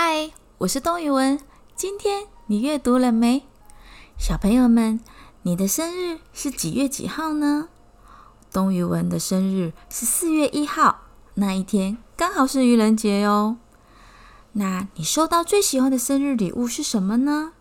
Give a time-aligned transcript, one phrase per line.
[0.00, 1.40] 嗨，我是东雨文。
[1.74, 3.42] 今天你阅读了没？
[4.16, 5.00] 小朋友们，
[5.42, 7.68] 你的生日是几月几号呢？
[8.52, 11.00] 东雨文的生日是四月一号，
[11.34, 13.56] 那一天刚好是愚人节哦。
[14.52, 17.54] 那你收到最喜欢的生日礼物是什么呢？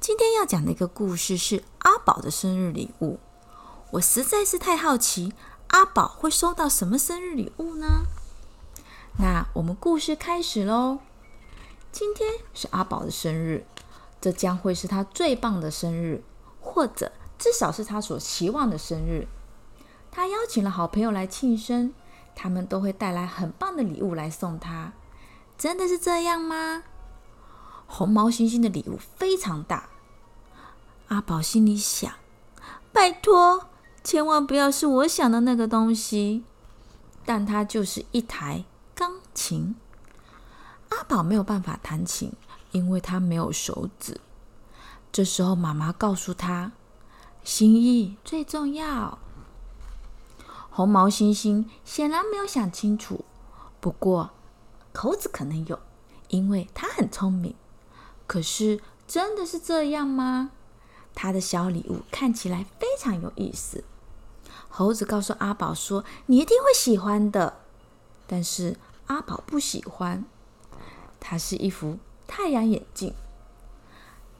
[0.00, 3.20] 今天要讲的一个故事是阿宝的生日礼物。
[3.90, 5.34] 我实在是太好奇，
[5.66, 8.06] 阿宝会收到什么生日礼物呢？
[9.18, 11.00] 那我们故事开始喽。
[11.94, 13.64] 今天是阿宝的生日，
[14.20, 16.24] 这将会是他最棒的生日，
[16.60, 19.28] 或者至少是他所期望的生日。
[20.10, 21.94] 他邀请了好朋友来庆生，
[22.34, 24.92] 他们都会带来很棒的礼物来送他。
[25.56, 26.82] 真的是这样吗？
[27.86, 29.88] 红毛猩猩的礼物非常大，
[31.06, 32.12] 阿宝心里想：
[32.92, 33.68] 拜托，
[34.02, 36.42] 千万不要是我想的那个东西。
[37.24, 38.64] 但它就是一台
[38.96, 39.76] 钢琴。
[40.96, 42.32] 阿宝没有办法弹琴，
[42.70, 44.20] 因为他没有手指。
[45.10, 46.72] 这时候，妈妈告诉他
[47.42, 49.18] ：“心意最重要。”
[50.70, 53.24] 红毛猩猩显然没有想清楚，
[53.80, 54.30] 不过
[54.94, 55.78] 猴子可能有，
[56.28, 57.54] 因为他很聪明。
[58.26, 60.50] 可是，真的是这样吗？
[61.14, 63.84] 他的小礼物看起来非常有意思。
[64.68, 67.60] 猴子告诉阿宝说：“你一定会喜欢的。”
[68.26, 70.24] 但是阿宝不喜欢。
[71.26, 73.14] 它是一副太阳眼镜，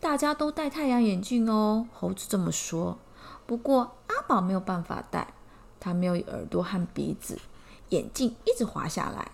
[0.00, 1.88] 大家都戴太阳眼镜哦。
[1.94, 2.98] 猴子这么说。
[3.46, 5.32] 不过阿宝没有办法戴，
[5.80, 7.40] 他没有耳朵和鼻子，
[7.88, 9.32] 眼镜一直滑下来。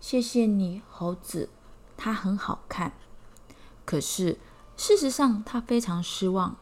[0.00, 1.50] 谢谢你，猴子，
[1.96, 2.92] 它很好看。
[3.84, 4.38] 可是
[4.76, 6.56] 事实上，他非常失望。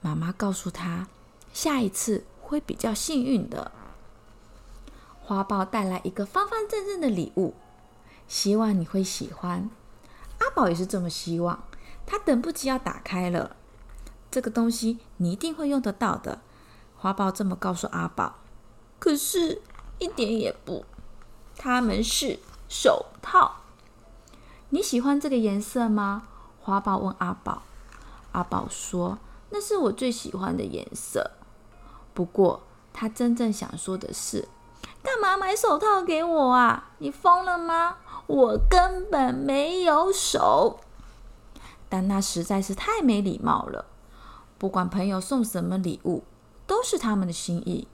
[0.00, 1.08] 妈妈告诉他，
[1.52, 3.72] 下一次会比较幸运的。
[5.20, 7.52] 花豹带来一个方方正正的礼物。
[8.26, 9.70] 希望你会喜欢，
[10.38, 11.64] 阿宝也是这么希望。
[12.06, 13.56] 他等不及要打开了，
[14.30, 16.40] 这个东西你一定会用得到的。
[16.96, 18.36] 花豹这么告诉阿宝，
[18.98, 19.62] 可是，
[19.98, 20.84] 一点也不。
[21.56, 23.56] 它们是手套。
[24.70, 26.24] 你喜欢这个颜色吗？
[26.60, 27.62] 花豹问阿宝。
[28.32, 29.18] 阿宝说
[29.50, 31.30] ：“那是我最喜欢的颜色。”
[32.12, 34.48] 不过，他真正想说的是
[35.02, 36.90] ：“干嘛买手套给我啊？
[36.98, 40.80] 你疯了吗？”我根本没有手，
[41.88, 43.84] 但那实在是太没礼貌了。
[44.56, 46.24] 不管朋友送什么礼物，
[46.66, 47.86] 都是他们的心意。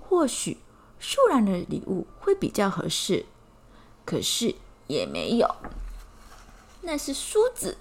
[0.00, 0.58] 或许
[0.98, 3.26] 树懒的礼物会比较合适，
[4.04, 4.54] 可是
[4.86, 5.56] 也没有。
[6.82, 7.76] 那是梳子。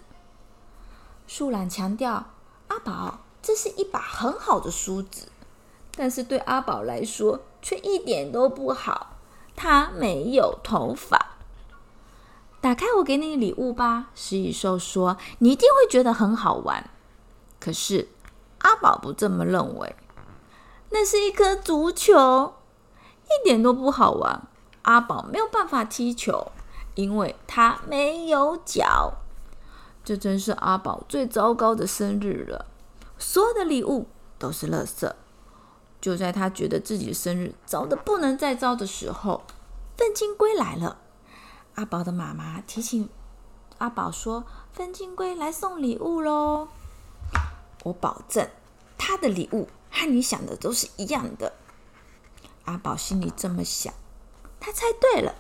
[1.28, 2.32] 树懒强调
[2.70, 5.28] ：“阿宝，这是一把很好的梳子。”
[5.96, 9.16] 但是对阿宝来说，却一点都不好。
[9.56, 11.27] 他没有头发。
[12.60, 16.90] 打开我给你的礼物吧，食蚁兽说：“你一定会觉得很好玩。”
[17.60, 18.10] 可是
[18.60, 19.96] 阿宝不这么认为。
[20.90, 22.56] 那是一颗足球，
[23.26, 24.48] 一点都不好玩。
[24.84, 26.52] 阿宝没有办法踢球，
[26.96, 29.14] 因为他没有脚。
[30.04, 32.66] 这真是阿宝最糟糕的生日了。
[33.18, 34.08] 所有的礼物
[34.40, 35.12] 都是垃圾。
[36.00, 39.44] 就在他觉得自己的生日糟得不能再糟的时候，
[39.98, 41.00] 粪金龟来了。
[41.78, 43.08] 阿宝的妈妈提醒
[43.78, 44.44] 阿宝说
[44.74, 46.70] ：“分金龟来送礼物喽！
[47.84, 48.50] 我保证，
[48.98, 51.54] 他的礼物和你想的都是一样的。”
[52.66, 53.94] 阿宝心里这么想，
[54.60, 55.36] 他猜对了，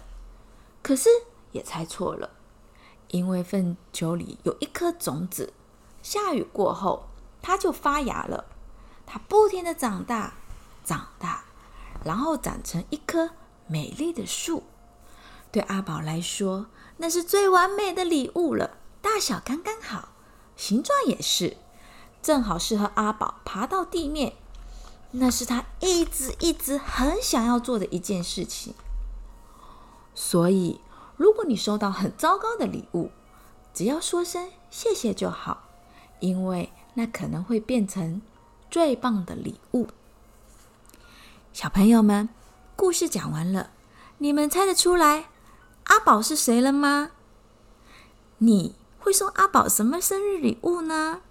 [0.83, 1.09] 可是
[1.53, 2.29] 也猜错了，
[3.07, 5.53] 因为粪球里有一颗种子，
[6.03, 7.07] 下雨过后，
[7.41, 8.45] 它就发芽了，
[9.07, 10.35] 它不停的长大，
[10.85, 11.45] 长大，
[12.05, 13.31] 然后长成一棵
[13.65, 14.61] 美丽的树。
[15.51, 20.09] 对阿宝来说，那是最完美的礼物了，大小刚刚好，
[20.55, 21.57] 形状也是，
[22.21, 24.33] 正好适合阿宝爬到地面。
[25.11, 28.73] 那是他一直一直很想要做的一件事情。
[30.13, 30.81] 所以，
[31.15, 33.11] 如果你收到很糟糕的礼物，
[33.73, 35.69] 只要说声谢谢就好，
[36.19, 38.21] 因为那可能会变成
[38.69, 39.87] 最棒的礼物。
[41.53, 42.27] 小朋友们，
[42.75, 43.71] 故事讲完了，
[44.17, 45.29] 你们猜得出来？
[45.87, 47.11] 阿宝是谁了吗？
[48.37, 51.21] 你会送阿宝什么生日礼物呢？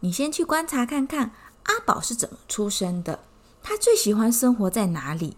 [0.00, 1.32] 你先去观察看看
[1.64, 3.20] 阿宝是怎么出生的，
[3.62, 5.36] 他最喜欢生活在哪里。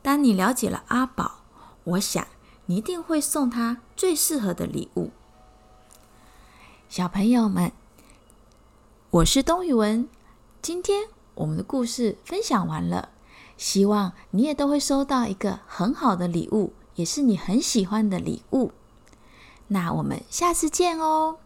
[0.00, 1.40] 当你了解了阿宝，
[1.84, 2.26] 我想
[2.66, 5.10] 你一定会送他最适合的礼物。
[6.88, 7.72] 小朋友们，
[9.10, 10.08] 我是东雨文，
[10.62, 13.10] 今天我们的故事分享完了，
[13.56, 16.72] 希望你也都会收到一个很好的礼物。
[17.00, 18.72] 也是你很喜欢的礼物。
[19.68, 21.38] 那我们下次见哦。